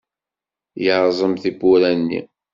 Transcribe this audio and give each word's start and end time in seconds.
Yerẓem 0.83 1.33
tiwwura-nni. 1.41 2.21